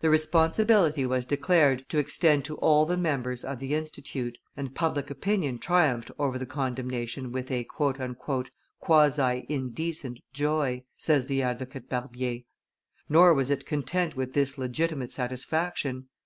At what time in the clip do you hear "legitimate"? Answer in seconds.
14.58-15.14